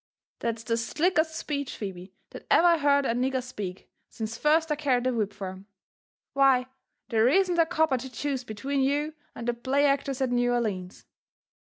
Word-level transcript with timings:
*'" 0.15 0.27
That's 0.39 0.63
the 0.63 0.77
stlickest 0.77 1.35
speech, 1.35 1.75
Phebe, 1.77 2.11
that 2.31 2.47
eyer 2.49 2.63
I 2.65 2.77
heard 2.79 3.05
a 3.05 3.13
nigger 3.13 3.43
speak 3.43 3.87
since 4.09 4.35
first 4.35 4.71
I 4.71 4.75
carried 4.75 5.05
a 5.05 5.13
whip 5.13 5.31
for 5.31 5.49
'em. 5.49 5.67
Why, 6.33 6.65
there 7.09 7.27
isn't 7.27 7.59
a 7.59 7.67
copper 7.67 7.97
to 7.97 8.09
choose 8.09 8.43
between 8.43 8.81
you 8.81 9.13
and 9.35 9.47
the 9.47 9.53
play 9.53 9.85
actors 9.85 10.19
at 10.19 10.31
New 10.31 10.49
Orlines. 10.49 11.05